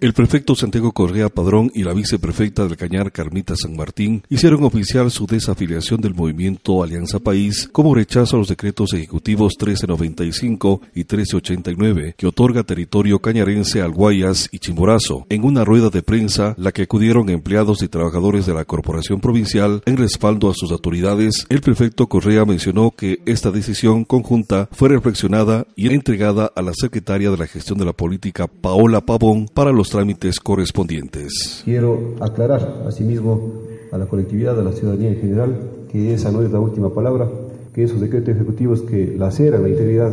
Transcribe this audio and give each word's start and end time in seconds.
El 0.00 0.12
prefecto 0.12 0.54
Santiago 0.54 0.92
Correa 0.92 1.28
Padrón 1.28 1.72
y 1.74 1.82
la 1.82 1.92
viceprefecta 1.92 2.68
del 2.68 2.76
Cañar 2.76 3.10
Carmita 3.10 3.56
San 3.56 3.74
Martín 3.74 4.22
hicieron 4.28 4.62
oficial 4.62 5.10
su 5.10 5.26
desafiliación 5.26 6.00
del 6.00 6.14
movimiento 6.14 6.84
Alianza 6.84 7.18
País 7.18 7.68
como 7.72 7.96
rechazo 7.96 8.36
a 8.36 8.38
los 8.38 8.46
decretos 8.46 8.92
ejecutivos 8.92 9.54
1395 9.58 10.82
y 10.94 10.98
1389 10.98 12.14
que 12.16 12.28
otorga 12.28 12.62
territorio 12.62 13.18
cañarense 13.18 13.82
al 13.82 13.90
Guayas 13.90 14.48
y 14.52 14.60
Chimborazo. 14.60 15.26
En 15.30 15.42
una 15.42 15.64
rueda 15.64 15.90
de 15.90 16.02
prensa, 16.02 16.54
la 16.58 16.70
que 16.70 16.82
acudieron 16.82 17.28
empleados 17.28 17.82
y 17.82 17.88
trabajadores 17.88 18.46
de 18.46 18.54
la 18.54 18.64
Corporación 18.64 19.20
Provincial 19.20 19.82
en 19.84 19.96
respaldo 19.96 20.48
a 20.48 20.54
sus 20.54 20.70
autoridades, 20.70 21.44
el 21.48 21.60
prefecto 21.60 22.08
Correa 22.08 22.44
mencionó 22.44 22.92
que 22.92 23.18
esta 23.26 23.50
decisión 23.50 24.04
conjunta 24.04 24.68
fue 24.70 24.90
reflexionada 24.90 25.66
y 25.74 25.92
entregada 25.92 26.52
a 26.54 26.62
la 26.62 26.72
secretaria 26.72 27.32
de 27.32 27.36
la 27.36 27.48
Gestión 27.48 27.80
de 27.80 27.84
la 27.84 27.94
Política 27.94 28.46
Paola 28.46 29.00
Pavón 29.00 29.48
para 29.52 29.72
los 29.72 29.87
trámites 29.90 30.40
correspondientes. 30.40 31.62
Quiero 31.64 32.14
aclarar 32.20 32.84
asimismo 32.86 33.52
a 33.92 33.98
la 33.98 34.06
colectividad, 34.06 34.58
a 34.58 34.62
la 34.62 34.72
ciudadanía 34.72 35.10
en 35.10 35.20
general, 35.20 35.58
que 35.90 36.14
esa 36.14 36.30
no 36.30 36.42
es 36.42 36.50
la 36.50 36.60
última 36.60 36.92
palabra, 36.92 37.28
que 37.72 37.84
esos 37.84 38.00
decretos 38.00 38.34
ejecutivos 38.34 38.82
que 38.82 39.14
laceran 39.16 39.62
la 39.62 39.68
integridad 39.68 40.12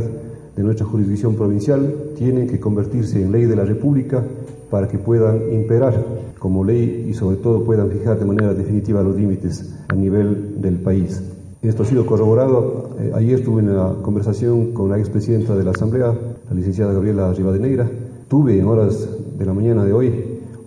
de 0.56 0.64
nuestra 0.64 0.86
jurisdicción 0.86 1.36
provincial 1.36 1.94
tienen 2.18 2.48
que 2.48 2.60
convertirse 2.60 3.22
en 3.22 3.32
ley 3.32 3.46
de 3.46 3.56
la 3.56 3.66
República 3.66 4.24
para 4.70 4.88
que 4.88 4.98
puedan 4.98 5.52
imperar 5.54 6.04
como 6.40 6.64
ley 6.64 7.08
y 7.10 7.14
sobre 7.14 7.38
todo 7.38 7.64
puedan 7.64 7.90
fijar 7.90 8.20
de 8.20 8.26
manera 8.26 8.54
definitiva 8.54 9.04
los 9.04 9.16
límites 9.16 9.74
a 9.88 9.96
nivel 9.96 10.62
del 10.62 10.76
país. 10.76 11.22
Esto 11.62 11.84
ha 11.84 11.86
sido 11.86 12.06
corroborado. 12.06 12.92
Eh, 13.00 13.12
ayer 13.16 13.44
tuve 13.44 13.64
una 13.64 13.96
conversación 14.04 14.72
con 14.72 14.90
la 14.90 15.00
expresidenta 15.00 15.56
de 15.56 15.64
la 15.64 15.72
Asamblea, 15.72 16.14
la 16.48 16.56
licenciada 16.56 16.94
Gabriela 16.94 17.34
Rivadeneira. 17.34 17.90
Tuve 18.28 18.60
en 18.60 18.66
horas 18.66 19.10
de 19.38 19.46
la 19.46 19.54
mañana 19.54 19.84
de 19.84 19.94
hoy 19.94 20.14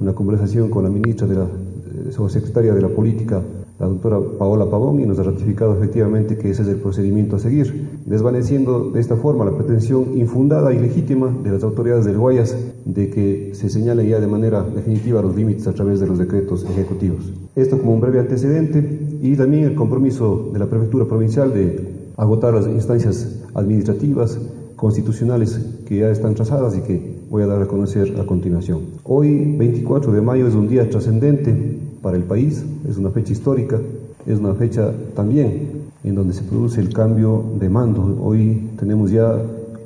una 0.00 0.14
conversación 0.14 0.70
con 0.70 0.84
la 0.84 0.90
ministra 0.90 1.26
de 1.26 1.34
la 1.34 1.44
eh, 1.44 2.12
subsecretaria 2.12 2.74
de 2.74 2.80
la 2.80 2.88
Política, 2.88 3.42
la 3.78 3.86
doctora 3.86 4.18
Paola 4.38 4.68
Pavón, 4.68 5.00
y 5.00 5.06
nos 5.06 5.18
ha 5.18 5.22
ratificado 5.22 5.76
efectivamente 5.76 6.36
que 6.36 6.50
ese 6.50 6.62
es 6.62 6.68
el 6.68 6.76
procedimiento 6.76 7.36
a 7.36 7.38
seguir, 7.38 7.88
desvaneciendo 8.06 8.90
de 8.90 9.00
esta 9.00 9.16
forma 9.16 9.44
la 9.44 9.56
pretensión 9.56 10.16
infundada 10.16 10.72
y 10.72 10.78
legítima 10.78 11.34
de 11.42 11.50
las 11.50 11.62
autoridades 11.62 12.04
del 12.04 12.18
Guayas 12.18 12.56
de 12.84 13.10
que 13.10 13.50
se 13.54 13.68
señalen 13.68 14.08
ya 14.08 14.20
de 14.20 14.26
manera 14.26 14.62
definitiva 14.62 15.22
los 15.22 15.36
límites 15.36 15.66
a 15.66 15.72
través 15.72 16.00
de 16.00 16.06
los 16.06 16.18
decretos 16.18 16.64
ejecutivos. 16.64 17.32
Esto 17.54 17.78
como 17.78 17.94
un 17.94 18.00
breve 18.00 18.20
antecedente 18.20 19.18
y 19.22 19.36
también 19.36 19.64
el 19.64 19.74
compromiso 19.74 20.50
de 20.52 20.58
la 20.58 20.66
Prefectura 20.66 21.06
Provincial 21.06 21.52
de 21.52 21.98
agotar 22.16 22.54
las 22.54 22.66
instancias 22.66 23.40
administrativas, 23.54 24.38
constitucionales 24.78 25.60
que 25.86 25.98
ya 25.98 26.08
están 26.08 26.36
trazadas 26.36 26.76
y 26.76 26.82
que 26.82 27.18
voy 27.28 27.42
a 27.42 27.46
dar 27.46 27.60
a 27.60 27.66
conocer 27.66 28.18
a 28.20 28.24
continuación. 28.24 28.82
Hoy, 29.02 29.56
24 29.56 30.12
de 30.12 30.22
mayo, 30.22 30.46
es 30.46 30.54
un 30.54 30.68
día 30.68 30.88
trascendente 30.88 31.78
para 32.00 32.16
el 32.16 32.22
país, 32.22 32.64
es 32.88 32.96
una 32.96 33.10
fecha 33.10 33.32
histórica, 33.32 33.76
es 34.24 34.38
una 34.38 34.54
fecha 34.54 34.92
también 35.16 35.88
en 36.04 36.14
donde 36.14 36.32
se 36.32 36.42
produce 36.44 36.80
el 36.80 36.92
cambio 36.92 37.44
de 37.58 37.68
mando. 37.68 38.18
Hoy 38.22 38.70
tenemos 38.78 39.10
ya 39.10 39.36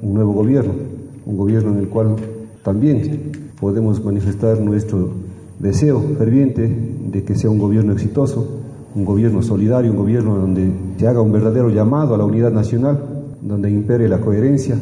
un 0.03 0.13
nuevo 0.13 0.35
gobierno, 0.35 0.75
un 1.25 1.39
gobierno 1.39 1.73
en 1.73 1.79
el 1.79 1.89
cual 1.89 2.17
también 2.63 3.33
podemos 3.59 4.05
manifestar 4.05 4.61
nuestro 4.61 5.09
deseo 5.59 6.03
ferviente 6.19 6.69
de 7.11 7.25
que 7.25 7.35
sea 7.35 7.49
un 7.49 7.59
gobierno 7.59 7.95
exitoso, 7.95 8.47
un 8.95 9.07
gobierno 9.07 9.43
solidario, 9.43 9.91
un 9.91 9.97
gobierno 9.97 10.37
donde 10.37 10.71
se 10.99 11.09
haga 11.09 11.23
un 11.23 11.33
verdadero 11.33 11.71
llamado 11.71 12.15
a 12.15 12.19
la 12.19 12.27
unidad 12.27 12.53
nacional 12.53 13.22
donde 13.43 13.71
impere 13.71 14.09
la 14.09 14.21
coherencia 14.21 14.79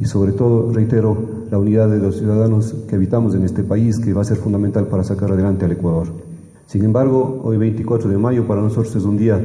y 0.00 0.04
sobre 0.04 0.32
todo, 0.32 0.72
reitero, 0.72 1.16
la 1.50 1.58
unidad 1.58 1.88
de 1.88 1.98
los 1.98 2.18
ciudadanos 2.18 2.74
que 2.88 2.96
habitamos 2.96 3.34
en 3.34 3.44
este 3.44 3.62
país, 3.62 3.98
que 3.98 4.12
va 4.12 4.22
a 4.22 4.24
ser 4.24 4.36
fundamental 4.36 4.86
para 4.88 5.04
sacar 5.04 5.30
adelante 5.30 5.64
al 5.64 5.72
Ecuador. 5.72 6.08
Sin 6.66 6.84
embargo, 6.84 7.40
hoy 7.44 7.56
24 7.56 8.10
de 8.10 8.18
mayo 8.18 8.46
para 8.46 8.62
nosotros 8.62 8.94
es 8.96 9.04
un 9.04 9.16
día 9.16 9.40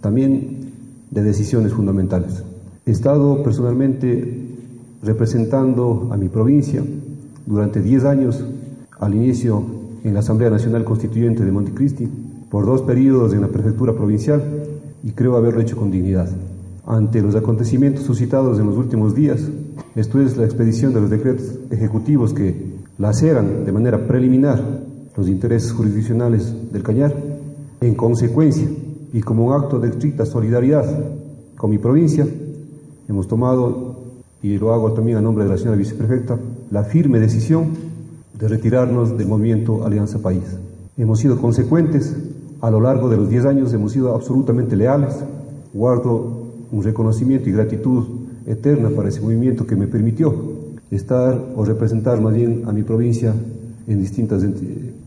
también 0.00 0.72
de 1.10 1.22
decisiones 1.22 1.72
fundamentales. 1.72 2.44
He 2.84 2.90
estado 2.90 3.42
personalmente 3.42 4.48
representando 5.02 6.08
a 6.12 6.16
mi 6.16 6.28
provincia 6.28 6.82
durante 7.46 7.80
10 7.80 8.04
años, 8.04 8.44
al 8.98 9.14
inicio 9.14 9.64
en 10.04 10.14
la 10.14 10.20
Asamblea 10.20 10.50
Nacional 10.50 10.84
Constituyente 10.84 11.44
de 11.44 11.52
Montecristi, 11.52 12.08
por 12.50 12.66
dos 12.66 12.82
periodos 12.82 13.32
en 13.32 13.40
la 13.40 13.48
prefectura 13.48 13.94
provincial 13.94 14.42
y 15.02 15.12
creo 15.12 15.36
haberlo 15.36 15.60
hecho 15.60 15.76
con 15.76 15.90
dignidad 15.90 16.28
ante 16.90 17.22
los 17.22 17.36
acontecimientos 17.36 18.04
suscitados 18.04 18.58
en 18.58 18.66
los 18.66 18.76
últimos 18.76 19.14
días. 19.14 19.40
Esto 19.94 20.20
es 20.20 20.36
la 20.36 20.44
expedición 20.44 20.92
de 20.92 21.00
los 21.00 21.08
decretos 21.08 21.44
ejecutivos 21.70 22.34
que 22.34 22.80
laceran 22.98 23.64
de 23.64 23.70
manera 23.70 24.08
preliminar 24.08 24.60
los 25.16 25.28
intereses 25.28 25.72
jurisdiccionales 25.72 26.72
del 26.72 26.82
Cañar. 26.82 27.14
En 27.80 27.94
consecuencia, 27.94 28.66
y 29.12 29.20
como 29.20 29.46
un 29.46 29.52
acto 29.52 29.78
de 29.78 29.88
estricta 29.88 30.26
solidaridad 30.26 30.84
con 31.56 31.70
mi 31.70 31.78
provincia, 31.78 32.26
hemos 33.08 33.28
tomado, 33.28 34.00
y 34.42 34.58
lo 34.58 34.72
hago 34.72 34.92
también 34.92 35.18
a 35.18 35.20
nombre 35.20 35.44
de 35.44 35.50
la 35.50 35.58
señora 35.58 35.76
viceprefecta, 35.76 36.38
la 36.72 36.82
firme 36.82 37.20
decisión 37.20 37.68
de 38.36 38.48
retirarnos 38.48 39.16
del 39.16 39.28
movimiento 39.28 39.84
Alianza 39.84 40.18
País. 40.18 40.42
Hemos 40.96 41.20
sido 41.20 41.40
consecuentes, 41.40 42.16
a 42.60 42.68
lo 42.68 42.80
largo 42.80 43.08
de 43.08 43.16
los 43.16 43.30
10 43.30 43.44
años 43.44 43.72
hemos 43.72 43.92
sido 43.92 44.12
absolutamente 44.12 44.74
leales, 44.74 45.14
guardo 45.72 46.39
un 46.72 46.82
reconocimiento 46.82 47.48
y 47.48 47.52
gratitud 47.52 48.04
eterna 48.46 48.90
para 48.90 49.08
ese 49.08 49.20
movimiento 49.20 49.66
que 49.66 49.76
me 49.76 49.86
permitió 49.86 50.34
estar 50.90 51.52
o 51.54 51.64
representar 51.64 52.20
más 52.20 52.34
bien 52.34 52.62
a 52.66 52.72
mi 52.72 52.82
provincia 52.82 53.32
en 53.86 54.00
distintos 54.00 54.44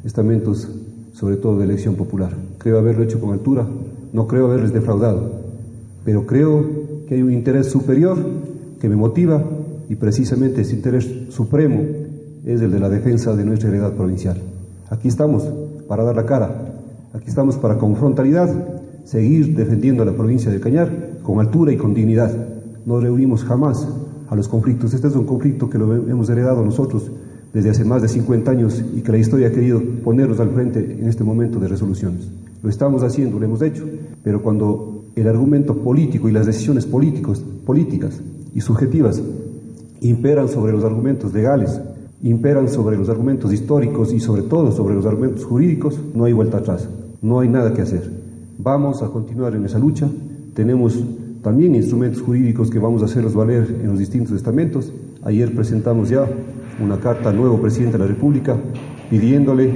estamentos, 0.03 0.67
sobre 1.13 1.37
todo 1.37 1.57
de 1.57 1.65
elección 1.65 1.95
popular. 1.95 2.35
Creo 2.57 2.79
haberlo 2.79 3.03
hecho 3.03 3.19
con 3.19 3.31
altura, 3.31 3.65
no 4.11 4.27
creo 4.27 4.47
haberles 4.47 4.73
defraudado, 4.73 5.31
pero 6.05 6.25
creo 6.25 6.65
que 7.07 7.15
hay 7.15 7.21
un 7.21 7.31
interés 7.31 7.67
superior 7.67 8.17
que 8.79 8.89
me 8.89 8.95
motiva 8.95 9.43
y 9.89 9.95
precisamente 9.95 10.61
ese 10.61 10.75
interés 10.75 11.09
supremo 11.29 11.81
es 12.45 12.61
el 12.61 12.71
de 12.71 12.79
la 12.79 12.89
defensa 12.89 13.35
de 13.35 13.45
nuestra 13.45 13.69
heredad 13.69 13.93
provincial. 13.93 14.37
Aquí 14.89 15.07
estamos 15.07 15.43
para 15.87 16.03
dar 16.03 16.15
la 16.15 16.25
cara, 16.25 16.75
aquí 17.13 17.29
estamos 17.29 17.57
para 17.57 17.77
con 17.77 17.95
frontalidad 17.95 18.49
seguir 19.05 19.55
defendiendo 19.55 20.03
a 20.03 20.05
la 20.05 20.13
provincia 20.13 20.51
de 20.51 20.59
Cañar 20.59 21.12
con 21.23 21.39
altura 21.39 21.71
y 21.71 21.77
con 21.77 21.93
dignidad. 21.93 22.31
No 22.85 22.99
reunimos 22.99 23.43
jamás 23.43 23.87
a 24.29 24.35
los 24.35 24.47
conflictos. 24.47 24.93
Este 24.93 25.07
es 25.07 25.15
un 25.15 25.25
conflicto 25.25 25.69
que 25.69 25.77
lo 25.77 25.93
hemos 25.93 26.29
heredado 26.29 26.63
nosotros 26.63 27.09
desde 27.53 27.69
hace 27.69 27.85
más 27.85 28.01
de 28.01 28.09
50 28.09 28.51
años 28.51 28.83
y 28.95 29.01
que 29.01 29.11
la 29.11 29.17
historia 29.19 29.47
ha 29.47 29.51
querido 29.51 29.81
ponernos 30.03 30.39
al 30.39 30.49
frente 30.49 30.79
en 30.79 31.07
este 31.07 31.23
momento 31.23 31.59
de 31.59 31.67
resoluciones. 31.67 32.27
Lo 32.61 32.69
estamos 32.69 33.03
haciendo, 33.03 33.39
lo 33.39 33.45
hemos 33.45 33.61
hecho, 33.61 33.85
pero 34.23 34.41
cuando 34.41 35.05
el 35.15 35.27
argumento 35.27 35.77
político 35.77 36.27
y 36.27 36.31
las 36.31 36.47
decisiones 36.47 36.85
políticos, 36.85 37.43
políticas 37.65 38.19
y 38.55 38.61
subjetivas 38.61 39.21
imperan 40.01 40.49
sobre 40.49 40.73
los 40.73 40.83
argumentos 40.83 41.33
legales, 41.33 41.79
imperan 42.23 42.67
sobre 42.67 42.97
los 42.97 43.09
argumentos 43.09 43.53
históricos 43.53 44.11
y 44.13 44.19
sobre 44.19 44.43
todo 44.43 44.71
sobre 44.71 44.95
los 44.95 45.05
argumentos 45.05 45.45
jurídicos, 45.45 45.99
no 46.15 46.25
hay 46.25 46.33
vuelta 46.33 46.57
atrás, 46.57 46.89
no 47.21 47.39
hay 47.39 47.49
nada 47.49 47.73
que 47.73 47.81
hacer. 47.81 48.09
Vamos 48.57 49.03
a 49.03 49.09
continuar 49.09 49.55
en 49.55 49.65
esa 49.65 49.77
lucha 49.77 50.09
tenemos 50.53 51.03
también 51.41 51.75
instrumentos 51.75 52.21
jurídicos 52.21 52.69
que 52.69 52.79
vamos 52.79 53.01
a 53.01 53.05
hacerlos 53.05 53.33
valer 53.33 53.67
en 53.81 53.87
los 53.87 53.99
distintos 53.99 54.33
estamentos. 54.33 54.91
Ayer 55.23 55.53
presentamos 55.53 56.09
ya 56.09 56.25
una 56.81 56.99
carta 56.99 57.29
al 57.29 57.37
nuevo 57.37 57.61
presidente 57.61 57.97
de 57.97 58.03
la 58.03 58.09
República 58.09 58.57
pidiéndole 59.09 59.71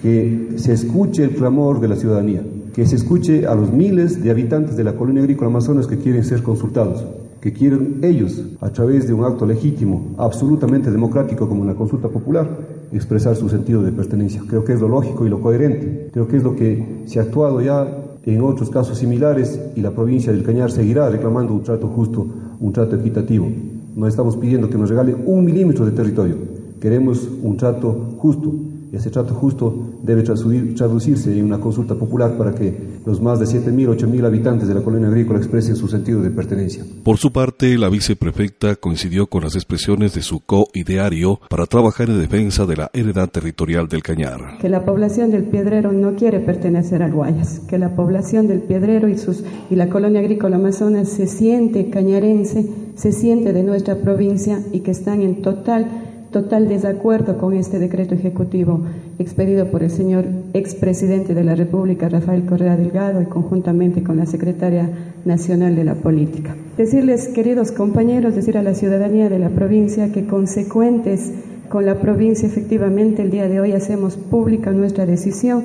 que 0.00 0.50
se 0.56 0.72
escuche 0.72 1.24
el 1.24 1.30
clamor 1.30 1.80
de 1.80 1.88
la 1.88 1.96
ciudadanía, 1.96 2.42
que 2.74 2.86
se 2.86 2.96
escuche 2.96 3.46
a 3.46 3.54
los 3.54 3.72
miles 3.72 4.22
de 4.22 4.30
habitantes 4.30 4.76
de 4.76 4.84
la 4.84 4.94
colonia 4.94 5.22
agrícola 5.22 5.50
Amazonas 5.50 5.86
que 5.86 5.98
quieren 5.98 6.24
ser 6.24 6.42
consultados, 6.42 7.04
que 7.40 7.52
quieren 7.52 8.00
ellos, 8.02 8.44
a 8.60 8.70
través 8.70 9.06
de 9.06 9.14
un 9.14 9.24
acto 9.24 9.46
legítimo, 9.46 10.14
absolutamente 10.18 10.90
democrático 10.90 11.48
como 11.48 11.62
una 11.62 11.74
consulta 11.74 12.08
popular, 12.08 12.48
expresar 12.92 13.36
su 13.36 13.48
sentido 13.48 13.82
de 13.82 13.92
pertenencia. 13.92 14.42
Creo 14.46 14.64
que 14.64 14.72
es 14.74 14.80
lo 14.80 14.88
lógico 14.88 15.26
y 15.26 15.28
lo 15.28 15.40
coherente. 15.40 16.10
Creo 16.12 16.26
que 16.26 16.36
es 16.36 16.42
lo 16.42 16.56
que 16.56 17.02
se 17.06 17.18
ha 17.18 17.22
actuado 17.22 17.60
ya 17.60 17.97
en 18.24 18.42
otros 18.42 18.70
casos 18.70 18.98
similares 18.98 19.60
y 19.74 19.80
la 19.80 19.90
provincia 19.90 20.32
del 20.32 20.42
Cañar 20.42 20.70
seguirá 20.70 21.08
reclamando 21.08 21.54
un 21.54 21.62
trato 21.62 21.88
justo, 21.88 22.26
un 22.60 22.72
trato 22.72 22.96
equitativo. 22.96 23.50
No 23.96 24.06
estamos 24.06 24.36
pidiendo 24.36 24.68
que 24.68 24.78
nos 24.78 24.90
regalen 24.90 25.22
un 25.26 25.44
milímetro 25.44 25.84
de 25.84 25.92
territorio, 25.92 26.36
queremos 26.80 27.28
un 27.42 27.56
trato 27.56 27.92
justo, 28.18 28.52
ese 28.92 29.10
trato 29.10 29.34
justo 29.34 29.74
debe 30.02 30.22
traducirse 30.22 31.36
en 31.36 31.44
una 31.44 31.60
consulta 31.60 31.94
popular 31.94 32.36
para 32.36 32.54
que 32.54 32.98
los 33.04 33.20
más 33.20 33.38
de 33.38 33.46
7.000, 33.46 33.96
8.000 33.96 34.24
habitantes 34.24 34.68
de 34.68 34.74
la 34.74 34.82
colonia 34.82 35.08
agrícola 35.08 35.38
expresen 35.38 35.76
su 35.76 35.88
sentido 35.88 36.22
de 36.22 36.30
pertenencia. 36.30 36.84
Por 37.02 37.18
su 37.18 37.32
parte, 37.32 37.76
la 37.76 37.88
viceprefecta 37.88 38.76
coincidió 38.76 39.26
con 39.26 39.44
las 39.44 39.54
expresiones 39.54 40.14
de 40.14 40.22
su 40.22 40.40
co-ideario 40.40 41.40
para 41.48 41.66
trabajar 41.66 42.08
en 42.08 42.20
defensa 42.20 42.66
de 42.66 42.76
la 42.76 42.90
heredad 42.92 43.28
territorial 43.28 43.88
del 43.88 44.02
Cañar. 44.02 44.58
Que 44.60 44.68
la 44.68 44.84
población 44.84 45.30
del 45.30 45.44
Piedrero 45.44 45.92
no 45.92 46.14
quiere 46.14 46.40
pertenecer 46.40 47.02
al 47.02 47.12
Guayas, 47.12 47.60
que 47.68 47.78
la 47.78 47.94
población 47.94 48.46
del 48.46 48.62
Piedrero 48.62 49.08
y, 49.08 49.18
sus, 49.18 49.44
y 49.70 49.76
la 49.76 49.88
colonia 49.88 50.20
agrícola 50.20 50.56
Amazonas 50.56 51.08
se 51.08 51.26
siente 51.26 51.90
cañarense, 51.90 52.68
se 52.94 53.12
siente 53.12 53.52
de 53.52 53.62
nuestra 53.62 53.96
provincia 53.96 54.60
y 54.72 54.80
que 54.80 54.90
están 54.90 55.22
en 55.22 55.42
total 55.42 56.07
total 56.30 56.68
desacuerdo 56.68 57.38
con 57.38 57.54
este 57.54 57.78
decreto 57.78 58.14
ejecutivo 58.14 58.80
expedido 59.18 59.66
por 59.70 59.82
el 59.82 59.90
señor 59.90 60.26
expresidente 60.52 61.34
de 61.34 61.44
la 61.44 61.54
República, 61.54 62.08
Rafael 62.08 62.44
Correa 62.44 62.76
Delgado, 62.76 63.22
y 63.22 63.26
conjuntamente 63.26 64.02
con 64.02 64.16
la 64.16 64.26
secretaria 64.26 64.90
nacional 65.24 65.74
de 65.74 65.84
la 65.84 65.94
política. 65.94 66.54
Decirles, 66.76 67.28
queridos 67.28 67.72
compañeros, 67.72 68.34
decir 68.34 68.58
a 68.58 68.62
la 68.62 68.74
ciudadanía 68.74 69.28
de 69.28 69.38
la 69.38 69.48
provincia 69.50 70.12
que 70.12 70.26
consecuentes 70.26 71.32
con 71.68 71.84
la 71.84 72.00
provincia, 72.00 72.48
efectivamente, 72.48 73.22
el 73.22 73.30
día 73.30 73.48
de 73.48 73.60
hoy 73.60 73.72
hacemos 73.72 74.16
pública 74.16 74.70
nuestra 74.72 75.06
decisión 75.06 75.64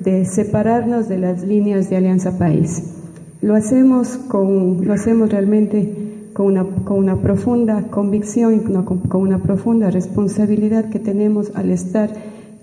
de 0.00 0.24
separarnos 0.24 1.08
de 1.08 1.18
las 1.18 1.44
líneas 1.44 1.90
de 1.90 1.96
Alianza 1.96 2.38
País. 2.38 2.94
Lo 3.42 3.54
hacemos, 3.54 4.16
con, 4.16 4.86
lo 4.86 4.94
hacemos 4.94 5.30
realmente 5.30 6.03
con 6.34 6.46
una, 6.46 6.64
con 6.84 6.98
una 6.98 7.22
profunda 7.22 7.84
convicción 7.90 8.54
y 8.56 8.60
con 9.08 9.22
una 9.22 9.42
profunda 9.42 9.90
responsabilidad 9.90 10.90
que 10.90 10.98
tenemos 10.98 11.52
al 11.54 11.70
estar 11.70 12.10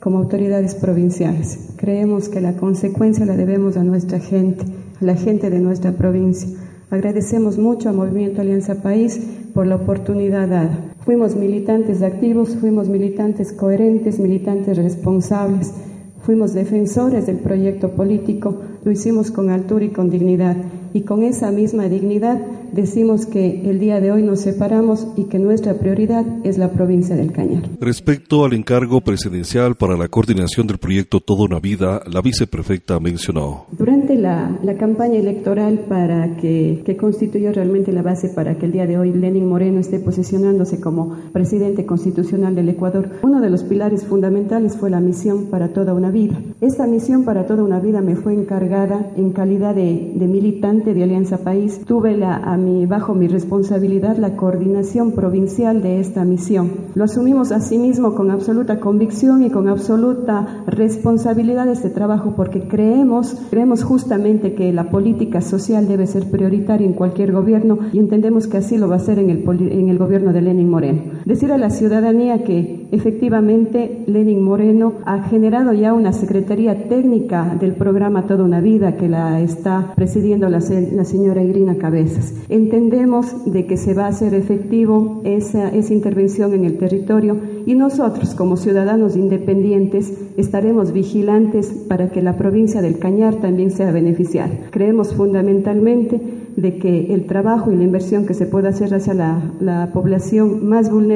como 0.01 0.18
autoridades 0.18 0.75
provinciales. 0.75 1.73
Creemos 1.77 2.27
que 2.27 2.41
la 2.41 2.57
consecuencia 2.57 3.25
la 3.25 3.38
debemos 3.38 3.77
a 3.77 3.83
nuestra 3.83 4.19
gente, 4.19 4.65
a 5.00 5.06
la 5.06 5.15
gente 5.15 5.50
de 5.50 5.59
nuestra 5.59 5.94
provincia. 5.94 6.50
Agradecemos 6.89 7.57
mucho 7.57 7.88
al 7.88 7.95
Movimiento 7.95 8.41
Alianza 8.41 8.81
País 8.81 9.19
por 9.53 9.65
la 9.68 9.75
oportunidad 9.75 10.50
dada. 10.50 10.94
Fuimos 11.06 11.35
militantes 11.35 12.01
activos, 12.01 12.57
fuimos 12.57 12.89
militantes 12.89 13.53
coherentes, 13.53 14.19
militantes 14.19 14.77
responsables, 14.77 15.74
fuimos 16.21 16.53
defensores 16.53 17.27
del 17.27 17.38
proyecto 17.38 17.91
político, 17.91 18.61
lo 18.83 18.92
hicimos 18.92 19.31
con 19.31 19.50
altura 19.50 19.86
y 19.86 19.89
con 19.89 20.10
dignidad. 20.10 20.57
Y 20.94 21.01
con 21.01 21.24
esa 21.24 21.51
misma 21.51 21.88
dignidad 21.88 22.38
decimos 22.74 23.25
que 23.25 23.69
el 23.69 23.80
día 23.80 24.01
de 24.01 24.12
hoy 24.12 24.24
nos 24.24 24.42
separamos 24.42 25.07
y 25.16 25.25
que 25.25 25.39
nuestra 25.39 25.75
prioridad 25.75 26.25
es 26.44 26.57
la 26.57 26.72
provincia 26.72 27.16
del 27.16 27.31
Cañar. 27.31 27.63
Respecto 27.80 28.44
al 28.44 28.54
encargo 28.54 29.01
presidencial 29.01 29.75
para 29.75 29.95
la 29.95 30.07
coordinación 30.07 30.68
del 30.68 30.80
proyecto 30.80 31.19
Toda 31.19 31.45
una 31.45 31.60
Vida, 31.60 32.01
la 32.12 32.22
viceprefecta 32.22 33.00
mencionó. 33.00 33.68
Durante 33.72 34.00
la, 34.18 34.60
campaña 34.80 35.18
electoral 35.18 35.86
para 35.88 36.38
que, 36.38 36.81
que 36.86 36.98
constituyó 36.98 37.52
realmente 37.52 37.92
la 37.92 38.02
base 38.02 38.30
para 38.30 38.56
que 38.56 38.66
el 38.66 38.72
día 38.72 38.88
de 38.88 38.98
hoy 38.98 39.13
Lenin 39.13 39.48
Moreno 39.48 39.80
esté 39.80 40.00
posicionándose 40.00 40.80
como 40.80 41.16
presidente 41.34 41.86
constitucional 41.86 42.56
del 42.56 42.69
Ecuador, 42.69 43.10
uno 43.22 43.42
de 43.42 43.50
los 43.50 43.63
pilares 43.63 44.06
fundamentales 44.06 44.78
fue 44.78 44.90
la 44.90 45.00
misión 45.00 45.46
para 45.46 45.69
toda 45.69 45.94
una 45.94 46.10
vida. 46.10 46.40
Esta 46.62 46.88
misión 46.88 47.25
para 47.25 47.46
toda 47.46 47.63
una 47.63 47.80
vida 47.80 48.02
me 48.02 48.16
fue 48.16 48.34
encargada 48.34 49.12
en 49.18 49.31
calidad 49.31 49.75
de, 49.75 50.13
de 50.16 50.28
militante 50.28 50.94
de 50.94 51.04
Alianza 51.04 51.40
País. 51.40 51.81
Tuve 51.86 52.18
la 52.18 52.40
bajo 52.88 53.13
mi 53.13 53.28
responsabilidad 53.28 54.18
la 54.18 54.36
coordinación 54.36 55.13
provincial 55.13 55.81
de 55.81 56.00
esta 56.00 56.24
misión. 56.24 56.72
Lo 56.96 57.06
asumimos 57.06 57.52
asimismo 57.52 58.16
con 58.16 58.31
absoluta 58.31 58.80
convicción 58.80 59.44
y 59.44 59.50
con 59.50 59.68
absoluta 59.68 60.63
responsabilidad 60.68 61.68
este 61.69 61.90
trabajo 61.90 62.34
porque 62.36 62.68
creemos, 62.68 63.36
creemos 63.50 63.84
justamente 64.01 64.56
que 64.56 64.74
la 64.74 64.89
política 64.89 65.42
social 65.42 65.88
debe 65.88 66.07
ser 66.07 66.31
prioritaria 66.31 66.88
en 66.88 66.94
cualquier 66.94 67.31
gobierno 67.31 67.77
y 67.94 68.00
entendemos 68.00 68.48
que 68.48 68.57
así 68.57 68.77
lo 68.77 68.88
va 68.88 68.95
a 68.95 69.00
ser 69.00 69.19
en 69.19 69.30
el, 69.30 69.44
en 69.71 69.89
el 69.89 70.00
gobierno 70.00 70.33
de 70.33 70.42
Lenin 70.42 70.69
Moreno. 70.69 71.03
Decir 71.25 71.51
a 71.51 71.57
la 71.57 71.69
ciudadanía 71.69 72.44
que 72.44 72.88
efectivamente 72.91 74.03
Lenin 74.07 74.44
Moreno 74.44 74.94
ha 75.06 75.21
generado 75.23 75.71
ya 75.71 75.94
una 75.94 76.13
secretaría 76.13 76.89
técnica 76.89 77.56
del 77.59 77.73
programa 77.73 78.25
Toda 78.25 78.44
una 78.44 78.59
Vida 78.59 78.97
que 78.97 79.07
la 79.07 79.39
está 79.39 79.94
presidiendo 79.95 80.50
la, 80.50 80.62
señora 80.62 81.44
Irina 81.44 81.75
Cabezas. 81.75 82.33
Entendemos 82.50 83.45
de 83.45 83.68
que 83.68 83.77
se 83.77 83.94
va 83.94 84.06
a 84.06 84.09
hacer 84.09 84.33
efectivo 84.33 85.21
esa, 85.23 85.69
esa 85.69 85.94
intervención 85.94 86.53
en 86.53 86.65
el 86.65 86.77
territorio 86.79 87.38
y 87.67 87.75
nosotros 87.75 88.33
como 88.33 88.57
ciudadanos 88.57 89.15
independientes 89.15 90.13
estaremos 90.38 90.91
vigilantes 90.91 91.67
para 91.88 92.09
que 92.09 92.24
la 92.24 92.35
provincia 92.35 92.81
del 92.81 92.97
Cañar 92.97 93.35
también 93.35 93.69
sea 93.69 93.91
beneficiada. 93.91 94.51
Creemos 94.71 95.13
fundamentalmente 95.13 96.19
de 96.56 96.77
que 96.77 97.13
el 97.13 97.27
trabajo 97.27 97.71
y 97.71 97.75
la 97.75 97.83
inversión 97.83 98.25
que 98.25 98.33
se 98.33 98.45
pueda 98.45 98.69
hacer 98.69 98.94
hacia 98.94 99.13
la, 99.13 99.41
la 99.59 99.91
población 99.94 100.67
más 100.67 100.89
vulnerable 100.91 101.11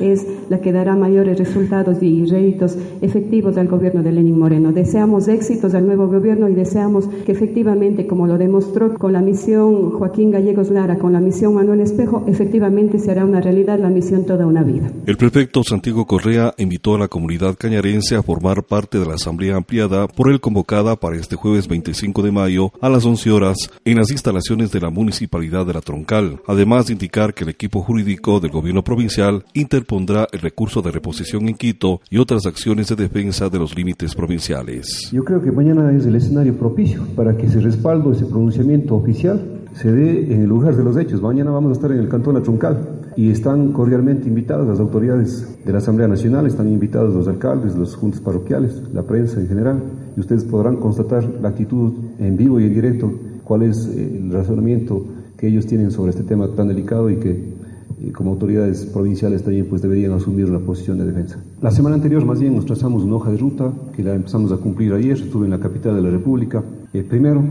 es 0.00 0.26
la 0.48 0.60
que 0.60 0.72
dará 0.72 0.96
mayores 0.96 1.38
resultados 1.38 2.02
y 2.02 2.24
réditos 2.24 2.78
efectivos 3.02 3.56
al 3.58 3.68
gobierno 3.68 4.02
de 4.02 4.12
Lenín 4.12 4.38
Moreno. 4.38 4.72
Deseamos 4.72 5.28
éxitos 5.28 5.74
al 5.74 5.86
nuevo 5.86 6.08
gobierno 6.08 6.48
y 6.48 6.54
deseamos 6.54 7.08
que 7.26 7.32
efectivamente, 7.32 8.06
como 8.06 8.26
lo 8.26 8.38
demostró 8.38 8.94
con 8.94 9.12
la 9.12 9.20
misión 9.20 9.90
Joaquín 9.90 10.30
Gallegos 10.30 10.70
Lara, 10.70 10.98
con 10.98 11.12
la 11.12 11.20
misión 11.20 11.54
Manuel 11.54 11.80
Espejo, 11.80 12.24
efectivamente 12.26 12.98
se 12.98 13.10
hará 13.10 13.24
una 13.24 13.40
realidad 13.40 13.78
la 13.78 13.90
misión 13.90 14.24
toda 14.24 14.46
una 14.46 14.62
vida. 14.62 14.90
El 15.06 15.16
prefecto 15.16 15.62
Santiago 15.62 16.06
Correa 16.06 16.54
invitó 16.56 16.94
a 16.94 16.98
la 16.98 17.08
comunidad 17.08 17.56
cañarense 17.58 18.16
a 18.16 18.22
formar 18.22 18.62
parte 18.62 18.98
de 18.98 19.06
la 19.06 19.14
asamblea 19.14 19.56
ampliada 19.56 20.08
por 20.08 20.30
él 20.30 20.40
convocada 20.40 20.96
para 20.96 21.16
este 21.16 21.36
jueves 21.36 21.68
25 21.68 22.22
de 22.22 22.32
mayo 22.32 22.72
a 22.80 22.88
las 22.88 23.04
11 23.04 23.30
horas 23.30 23.70
en 23.84 23.98
las 23.98 24.10
instalaciones 24.10 24.72
de 24.72 24.80
la 24.80 24.90
Municipalidad 24.90 25.66
de 25.66 25.74
la 25.74 25.80
Troncal, 25.80 26.40
además 26.46 26.86
de 26.86 26.94
indicar 26.94 27.34
que 27.34 27.44
el 27.44 27.50
equipo 27.50 27.80
jurídico 27.80 28.40
del 28.40 28.50
gobierno 28.50 28.82
provincial 28.82 29.33
interpondrá 29.52 30.26
el 30.32 30.40
recurso 30.40 30.82
de 30.82 30.90
reposición 30.90 31.48
en 31.48 31.54
Quito 31.54 32.00
y 32.10 32.18
otras 32.18 32.46
acciones 32.46 32.88
de 32.88 32.96
defensa 32.96 33.48
de 33.48 33.58
los 33.58 33.76
límites 33.76 34.14
provinciales. 34.14 35.10
Yo 35.12 35.24
creo 35.24 35.42
que 35.42 35.52
mañana 35.52 35.92
es 35.96 36.06
el 36.06 36.16
escenario 36.16 36.56
propicio 36.56 37.02
para 37.16 37.36
que 37.36 37.46
ese 37.46 37.60
respaldo, 37.60 38.12
ese 38.12 38.26
pronunciamiento 38.26 38.94
oficial 38.94 39.40
se 39.74 39.90
dé 39.90 40.32
en 40.32 40.42
el 40.42 40.48
lugar 40.48 40.76
de 40.76 40.84
los 40.84 40.96
hechos. 40.96 41.20
Mañana 41.20 41.50
vamos 41.50 41.70
a 41.70 41.72
estar 41.72 41.90
en 41.90 41.98
el 41.98 42.08
Cantón 42.08 42.34
La 42.34 42.42
Troncal 42.42 43.02
y 43.16 43.30
están 43.30 43.72
cordialmente 43.72 44.28
invitadas 44.28 44.66
las 44.66 44.80
autoridades 44.80 45.64
de 45.64 45.72
la 45.72 45.78
Asamblea 45.78 46.08
Nacional, 46.08 46.46
están 46.46 46.68
invitados 46.68 47.14
los 47.14 47.28
alcaldes, 47.28 47.76
los 47.76 47.94
juntas 47.94 48.20
parroquiales, 48.20 48.82
la 48.92 49.02
prensa 49.02 49.40
en 49.40 49.48
general, 49.48 49.82
y 50.16 50.20
ustedes 50.20 50.44
podrán 50.44 50.76
constatar 50.76 51.24
la 51.40 51.48
actitud 51.48 51.92
en 52.18 52.36
vivo 52.36 52.60
y 52.60 52.64
en 52.64 52.74
directo 52.74 53.12
cuál 53.44 53.62
es 53.62 53.86
eh, 53.86 54.20
el 54.22 54.32
razonamiento 54.32 55.04
que 55.36 55.48
ellos 55.48 55.66
tienen 55.66 55.90
sobre 55.90 56.10
este 56.10 56.22
tema 56.22 56.48
tan 56.48 56.68
delicado 56.68 57.10
y 57.10 57.16
que 57.16 57.53
como 58.12 58.32
autoridades 58.32 58.84
provinciales 58.86 59.42
también 59.42 59.66
pues 59.66 59.82
deberían 59.82 60.12
asumir 60.12 60.46
una 60.46 60.58
posición 60.58 60.98
de 60.98 61.06
defensa. 61.06 61.38
La 61.60 61.70
semana 61.70 61.96
anterior 61.96 62.24
más 62.24 62.40
bien 62.40 62.54
nos 62.54 62.66
trazamos 62.66 63.02
una 63.02 63.16
hoja 63.16 63.30
de 63.30 63.38
ruta 63.38 63.72
que 63.94 64.02
la 64.02 64.14
empezamos 64.14 64.52
a 64.52 64.56
cumplir 64.56 64.92
ayer, 64.92 65.12
estuve 65.12 65.46
en 65.46 65.50
la 65.50 65.60
capital 65.60 65.96
de 65.96 66.02
la 66.02 66.10
República. 66.10 66.62
Eh, 66.92 67.02
primero, 67.02 67.42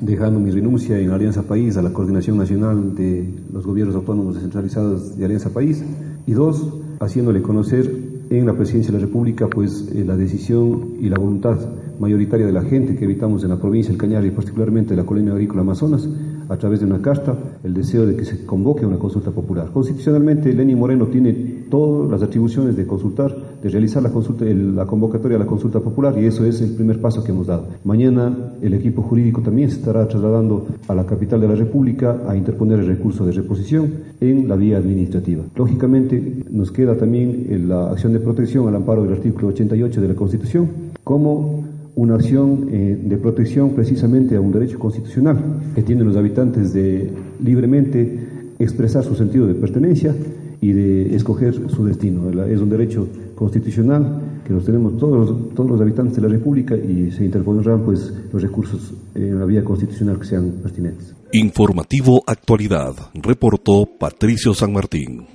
dejando 0.00 0.40
mi 0.40 0.50
renuncia 0.50 0.98
en 0.98 1.10
Alianza 1.10 1.42
País 1.42 1.76
a 1.76 1.82
la 1.82 1.92
coordinación 1.92 2.36
nacional 2.36 2.94
de 2.94 3.28
los 3.52 3.66
gobiernos 3.66 3.96
autónomos 3.96 4.34
descentralizados 4.34 5.16
de 5.16 5.24
Alianza 5.24 5.50
País. 5.50 5.82
Y 6.26 6.32
dos, 6.32 6.66
haciéndole 7.00 7.42
conocer 7.42 7.90
en 8.30 8.46
la 8.46 8.54
presidencia 8.54 8.92
de 8.92 8.98
la 8.98 9.06
República 9.06 9.48
pues 9.48 9.92
la 9.94 10.16
decisión 10.16 10.94
y 11.00 11.08
la 11.08 11.18
voluntad 11.18 11.58
mayoritaria 11.98 12.46
de 12.46 12.52
la 12.52 12.62
gente 12.62 12.96
que 12.96 13.04
habitamos 13.04 13.42
en 13.44 13.50
la 13.50 13.56
provincia 13.56 13.90
del 13.90 14.00
Cañar 14.00 14.24
y 14.24 14.30
particularmente 14.30 14.96
la 14.96 15.04
colonia 15.04 15.32
agrícola 15.32 15.62
Amazonas, 15.62 16.08
a 16.48 16.56
través 16.56 16.80
de 16.80 16.86
una 16.86 17.00
carta, 17.00 17.36
el 17.62 17.72
deseo 17.72 18.06
de 18.06 18.16
que 18.16 18.24
se 18.24 18.44
convoque 18.44 18.84
una 18.84 18.98
consulta 18.98 19.30
popular. 19.30 19.70
Constitucionalmente, 19.72 20.52
Lenín 20.52 20.78
Moreno 20.78 21.06
tiene 21.06 21.32
todas 21.70 22.10
las 22.10 22.22
atribuciones 22.22 22.76
de 22.76 22.86
consultar, 22.86 23.34
de 23.62 23.68
realizar 23.68 24.02
la, 24.02 24.10
consulta, 24.10 24.44
la 24.44 24.86
convocatoria 24.86 25.36
a 25.36 25.40
la 25.40 25.46
consulta 25.46 25.80
popular 25.80 26.14
y 26.18 26.26
eso 26.26 26.44
es 26.44 26.60
el 26.60 26.70
primer 26.70 27.00
paso 27.00 27.24
que 27.24 27.32
hemos 27.32 27.46
dado. 27.46 27.68
Mañana 27.84 28.52
el 28.60 28.74
equipo 28.74 29.02
jurídico 29.02 29.40
también 29.40 29.70
se 29.70 29.76
estará 29.76 30.06
trasladando 30.06 30.66
a 30.86 30.94
la 30.94 31.06
capital 31.06 31.40
de 31.40 31.48
la 31.48 31.54
República 31.54 32.22
a 32.28 32.36
interponer 32.36 32.80
el 32.80 32.86
recurso 32.86 33.24
de 33.24 33.32
reposición 33.32 33.90
en 34.20 34.48
la 34.48 34.56
vía 34.56 34.78
administrativa. 34.78 35.44
Lógicamente, 35.56 36.44
nos 36.50 36.70
queda 36.70 36.96
también 36.96 37.68
la 37.68 37.90
acción 37.90 38.12
de 38.12 38.20
protección 38.20 38.68
al 38.68 38.76
amparo 38.76 39.02
del 39.02 39.14
artículo 39.14 39.48
88 39.48 40.00
de 40.00 40.08
la 40.08 40.14
Constitución 40.14 40.68
como 41.02 41.64
una 41.96 42.14
acción 42.14 42.68
eh, 42.70 42.98
de 43.00 43.16
protección 43.18 43.70
precisamente 43.70 44.36
a 44.36 44.40
un 44.40 44.52
derecho 44.52 44.78
constitucional 44.78 45.38
que 45.74 45.82
tienen 45.82 46.06
los 46.06 46.16
habitantes 46.16 46.72
de 46.72 47.10
libremente 47.42 48.52
expresar 48.58 49.04
su 49.04 49.14
sentido 49.14 49.46
de 49.46 49.54
pertenencia 49.54 50.14
y 50.60 50.72
de 50.72 51.14
escoger 51.14 51.54
su 51.70 51.84
destino. 51.84 52.30
Es 52.46 52.60
un 52.60 52.70
derecho 52.70 53.06
constitucional 53.34 54.40
que 54.46 54.52
los 54.52 54.64
tenemos 54.64 54.96
todos, 54.98 55.54
todos 55.54 55.70
los 55.70 55.80
habitantes 55.80 56.16
de 56.16 56.22
la 56.22 56.28
República 56.28 56.76
y 56.76 57.10
se 57.10 57.24
interpondrán 57.24 57.82
pues 57.82 58.12
los 58.32 58.42
recursos 58.42 58.92
en 59.14 59.38
la 59.38 59.46
vía 59.46 59.64
constitucional 59.64 60.18
que 60.18 60.26
sean 60.26 60.52
pertinentes. 60.62 61.14
Informativo 61.32 62.22
Actualidad, 62.26 62.94
reportó 63.14 63.86
Patricio 63.98 64.54
San 64.54 64.72
Martín. 64.72 65.26